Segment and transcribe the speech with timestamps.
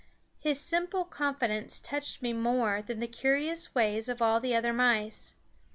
[0.39, 5.35] His simple confidence touched me more than the curious ways of all the other mice.